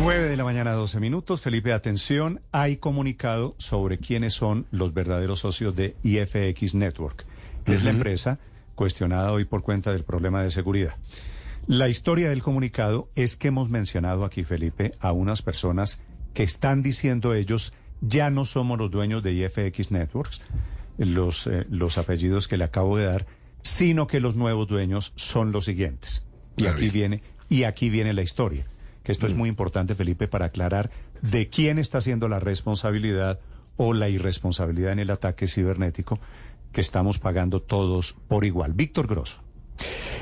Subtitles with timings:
[0.00, 1.40] 9 de la mañana, 12 minutos.
[1.40, 7.26] Felipe, atención, hay comunicado sobre quiénes son los verdaderos socios de IFX Network.
[7.66, 8.38] Es la empresa
[8.74, 10.96] cuestionada hoy por cuenta del problema de seguridad.
[11.66, 16.00] La historia del comunicado es que hemos mencionado aquí, Felipe, a unas personas
[16.32, 20.42] que están diciendo ellos, ya no somos los dueños de IFX Networks,
[20.96, 23.26] los, eh, los apellidos que le acabo de dar,
[23.62, 26.24] sino que los nuevos dueños son los siguientes.
[26.56, 28.66] Y aquí viene, y aquí viene la historia.
[29.08, 30.90] Que esto es muy importante, Felipe, para aclarar
[31.22, 33.40] de quién está siendo la responsabilidad
[33.78, 36.20] o la irresponsabilidad en el ataque cibernético
[36.72, 38.74] que estamos pagando todos por igual.
[38.74, 39.40] Víctor Grosso.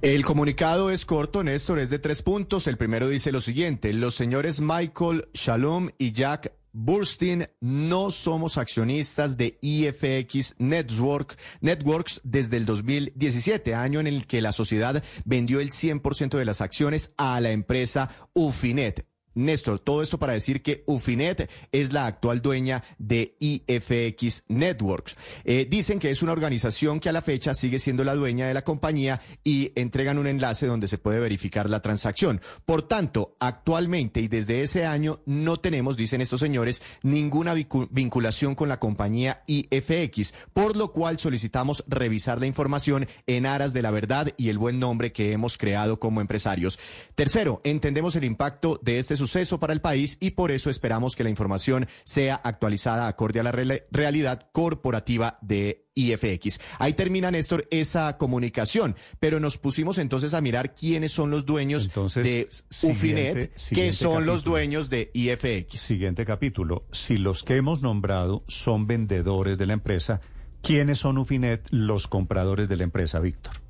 [0.00, 2.68] El comunicado es corto, Néstor, es de tres puntos.
[2.68, 9.36] El primero dice lo siguiente, los señores Michael Shalom y Jack Burstein no somos accionistas
[9.36, 15.70] de IFX Network, Networks desde el 2017, año en el que la sociedad vendió el
[15.70, 19.06] 100% de las acciones a la empresa Ufinet.
[19.38, 25.16] Néstor, todo esto para decir que Ufinet es la actual dueña de IFX Networks.
[25.44, 28.54] Eh, dicen que es una organización que a la fecha sigue siendo la dueña de
[28.54, 32.40] la compañía y entregan un enlace donde se puede verificar la transacción.
[32.66, 38.68] Por tanto, actualmente y desde ese año no tenemos, dicen estos señores, ninguna vinculación con
[38.68, 44.32] la compañía IFX, por lo cual solicitamos revisar la información en aras de la verdad
[44.36, 46.80] y el buen nombre que hemos creado como empresarios.
[47.14, 49.27] Tercero, entendemos el impacto de este suceso
[49.60, 53.52] para el país y por eso esperamos que la información sea actualizada acorde a la
[53.52, 56.60] realidad corporativa de IFX.
[56.78, 61.90] Ahí termina, Néstor, esa comunicación, pero nos pusimos entonces a mirar quiénes son los dueños
[62.14, 62.48] de
[62.82, 65.80] Ufinet, que son los dueños de IFX.
[65.80, 66.84] Siguiente capítulo.
[66.92, 70.20] Si los que hemos nombrado son vendedores de la empresa,
[70.62, 73.67] ¿quiénes son Ufinet los compradores de la empresa, Víctor?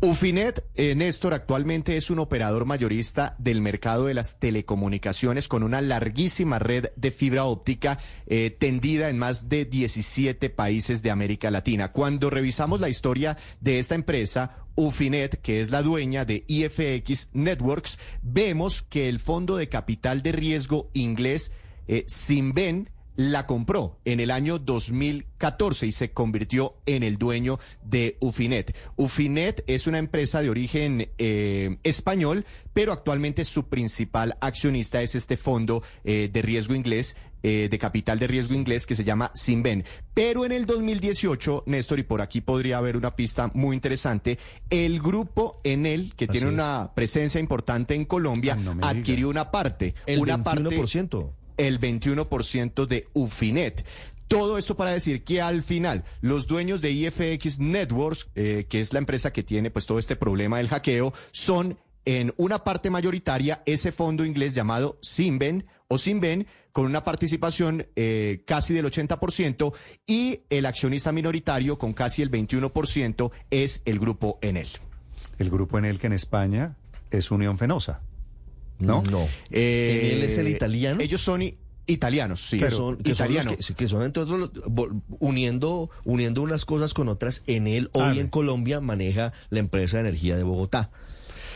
[0.00, 5.80] Ufinet, eh, Néstor, actualmente es un operador mayorista del mercado de las telecomunicaciones con una
[5.80, 11.90] larguísima red de fibra óptica eh, tendida en más de 17 países de América Latina.
[11.90, 17.98] Cuando revisamos la historia de esta empresa, Ufinet, que es la dueña de IFX Networks,
[18.22, 21.50] vemos que el fondo de capital de riesgo inglés
[21.88, 28.16] eh, Simben la compró en el año 2014 y se convirtió en el dueño de
[28.20, 28.76] Ufinet.
[28.94, 35.36] Ufinet es una empresa de origen eh, español, pero actualmente su principal accionista es este
[35.36, 37.16] fondo eh, de riesgo inglés.
[37.44, 39.84] Eh, de capital de riesgo inglés que se llama Simben.
[40.12, 44.40] Pero en el 2018, Néstor, y por aquí podría haber una pista muy interesante,
[44.70, 49.94] el grupo Enel, que tiene una presencia importante en Colombia, adquirió una parte.
[50.04, 50.42] El una 21%.
[50.42, 53.84] Parte, el 21% de Ufinet.
[54.28, 58.92] Todo esto para decir que al final los dueños de IFX Networks, eh, que es
[58.92, 63.62] la empresa que tiene pues todo este problema del hackeo, son en una parte mayoritaria
[63.66, 69.74] ese fondo inglés llamado Simben o Simben con una participación eh, casi del 80%
[70.06, 74.68] y el accionista minoritario con casi el 21% es el grupo Enel.
[75.38, 76.76] El grupo Enel que en España
[77.10, 78.02] es Unión Fenosa.
[78.78, 79.02] ¿No?
[79.10, 79.26] No.
[79.50, 81.00] Eh, ¿Él es el italiano?
[81.00, 81.42] Ellos son
[81.86, 82.58] italianos, sí.
[82.58, 83.56] Que son, que italianos.
[83.60, 84.50] Son que, son entre otros
[85.20, 87.42] uniendo, uniendo unas cosas con otras.
[87.46, 90.90] En él, hoy en Colombia, maneja la empresa de energía de Bogotá.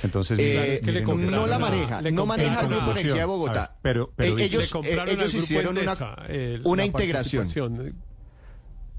[0.02, 3.60] Entonces, Eh, es que le no la maneja, no maneja el Grupo Energía de Bogotá.
[3.60, 5.96] ver, pero- pero Eh, ellos, le compraron eh, ellos hicieron una,
[6.28, 7.46] eh, una integración.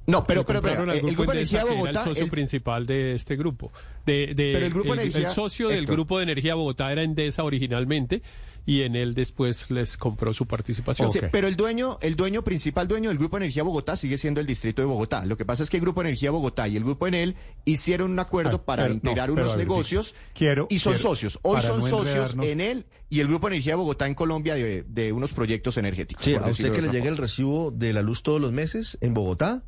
[0.05, 2.29] No, pero, pero, pero, eh, el Grupo Endesa, Energía que era Bogotá, el socio el-
[2.31, 3.71] principal de este grupo.
[4.05, 5.95] De, de- Pero el Grupo el, Energía- el socio del Héctor.
[5.95, 8.21] Grupo de Energía Bogotá era Endesa originalmente
[8.65, 11.09] y en él después les compró su participación.
[11.31, 14.81] Pero el dueño, el dueño principal dueño del Grupo Energía Bogotá sigue siendo el Distrito
[14.81, 15.25] de Bogotá.
[15.25, 18.19] Lo que pasa es que el Grupo Energía Bogotá y el Grupo Enel hicieron un
[18.19, 21.39] acuerdo Ah, para pero- integrar no, pero unos ver, negocios quiero- y son quiero- socios.
[21.43, 25.33] Hoy son no socios Enel y el Grupo Energía Bogotá en Colombia de, de unos
[25.33, 26.23] proyectos energéticos.
[26.25, 29.13] Sí, a usted que le llega el recibo de la luz todos los meses en
[29.13, 29.63] Bogotá,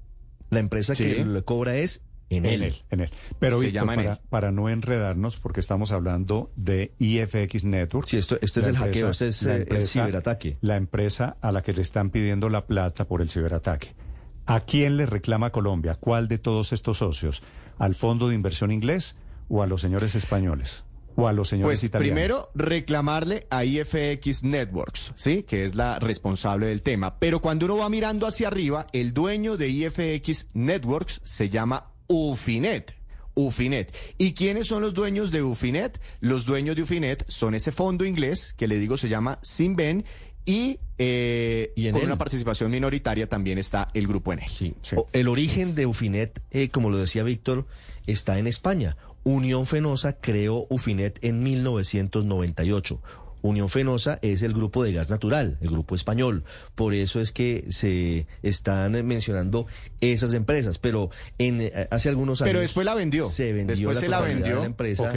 [0.50, 1.03] la empresa Sí.
[1.03, 2.53] que le cobra es en él.
[2.56, 3.09] En él, en él.
[3.39, 4.19] Pero Se Víctor, llama para, Enel.
[4.29, 8.07] para no enredarnos, porque estamos hablando de IFX Network.
[8.07, 10.57] Sí, esto- este es la el hackeo, este es, el ciberataque.
[10.62, 13.95] La empresa a la que le están pidiendo la plata por el ciberataque.
[14.47, 15.95] ¿A quién le reclama Colombia?
[15.95, 17.41] ¿Cuál de todos estos socios?
[17.80, 19.18] ¿Al Fondo de Inversión Inglés
[19.50, 20.85] o a los señores españoles?
[21.17, 22.13] ¿O a los señores Pues italianos?
[22.15, 25.44] primero reclamarle a IFX Networks, ¿sí?
[25.44, 27.19] Que es la responsable del tema.
[27.19, 32.95] Pero cuando uno va mirando hacia arriba, el dueño de IFX Networks se llama Ufinet.
[33.33, 33.94] Ufinet.
[34.17, 36.00] ¿Y quiénes son los dueños de Ufinet?
[36.21, 40.06] Los dueños de Ufinet son ese fondo inglés que le digo se llama Simben
[40.45, 44.47] y, eh, Y con una participación minoritaria también está el grupo Enel.
[44.47, 44.75] Sí.
[44.81, 44.95] Sí.
[44.97, 47.65] O- El origen de Ufinet, eh, como lo decía Víctor,
[48.06, 48.95] está en España.
[49.25, 53.01] Unión Fenosa creó Ufinet en 1998.
[53.42, 56.44] Unión Fenosa es el grupo de gas natural, el grupo español.
[56.75, 59.66] Por eso es que se están mencionando
[60.00, 60.77] esas empresas.
[60.77, 62.50] Pero en eh, hace algunos años.
[62.50, 63.27] Pero después la vendió.
[63.27, 64.60] Se vendió Después la se la totalidad de vendió.
[64.62, 65.13] la empresa.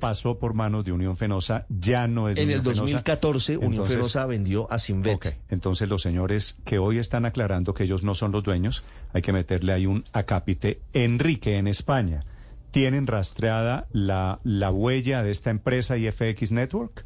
[0.00, 2.80] Pasó, por manos de Unión Fenosa, ya no es de En el Unión Fenosa.
[2.82, 5.14] 2014, Unión Entonces, Fenosa vendió a Sinvet.
[5.14, 8.84] Ok, entonces los señores que hoy están aclarando que ellos no son los dueños,
[9.14, 10.80] hay que meterle ahí un acápite.
[10.92, 12.24] Enrique, en España,
[12.72, 17.04] ¿tienen rastreada la, la huella de esta empresa IFX Network?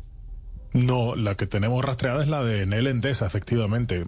[0.73, 4.03] No, la que tenemos rastreada es la de Enel Endesa, efectivamente.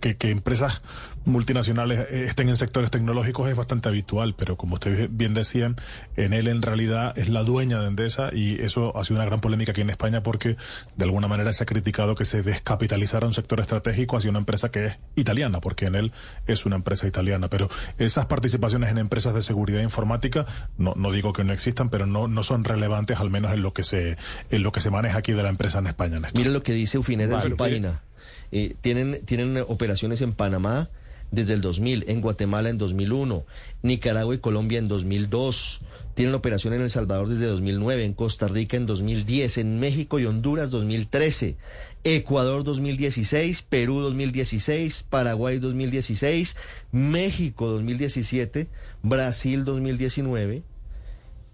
[0.00, 0.80] Que, que empresas
[1.24, 5.76] multinacionales eh, estén en sectores tecnológicos es bastante habitual, pero como ustedes bien decían,
[6.16, 9.72] Enel en realidad es la dueña de Endesa y eso ha sido una gran polémica
[9.72, 10.56] aquí en España porque
[10.96, 14.70] de alguna manera se ha criticado que se descapitalizara un sector estratégico hacia una empresa
[14.70, 16.12] que es italiana, porque Enel
[16.46, 17.48] es una empresa italiana.
[17.48, 17.68] Pero
[17.98, 20.46] esas participaciones en empresas de seguridad informática,
[20.78, 23.72] no, no digo que no existan, pero no, no son relevantes al menos en lo
[23.72, 24.16] que se,
[24.50, 26.18] en lo que se maneja aquí de la empresa en España.
[26.18, 26.38] Néstor.
[26.40, 27.50] Mira lo que dice Ufinet en Vale.
[27.50, 28.02] su página.
[28.50, 30.90] Eh, tienen, tienen operaciones en Panamá
[31.32, 33.44] desde el 2000, en Guatemala en 2001,
[33.82, 35.80] Nicaragua y Colombia en 2002.
[36.14, 40.26] Tienen operación en El Salvador desde 2009, en Costa Rica en 2010, en México y
[40.26, 41.56] Honduras 2013,
[42.04, 46.54] Ecuador 2016, Perú 2016, Paraguay 2016,
[46.92, 48.68] México 2017,
[49.02, 50.62] Brasil 2019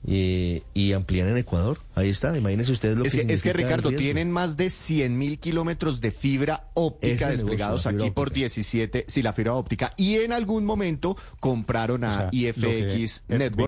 [0.06, 1.78] eh, y amplían en Ecuador.
[1.94, 5.18] Ahí está, imagínense ustedes lo Es que que, es que Ricardo, tienen más de 100
[5.18, 8.40] mil kilómetros de fibra óptica desplegados fibra aquí por óptica.
[8.40, 9.92] 17, sí, la fibra óptica.
[9.96, 13.66] Y en algún momento compraron a O sea, IFX Network.